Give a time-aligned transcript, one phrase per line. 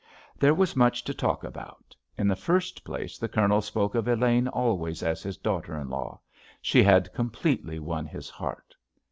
[0.39, 1.95] There was much to talk about.
[2.17, 6.19] In the first place the Colonel spoke of Elaine always as his daughter in law.
[6.59, 8.75] She had completely won his heart.